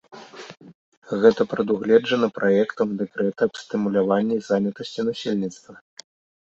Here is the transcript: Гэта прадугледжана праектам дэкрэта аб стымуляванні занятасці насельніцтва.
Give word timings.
Гэта 1.23 1.41
прадугледжана 1.51 2.31
праектам 2.39 2.87
дэкрэта 3.03 3.39
аб 3.51 3.63
стымуляванні 3.65 4.37
занятасці 4.51 5.01
насельніцтва. 5.13 5.73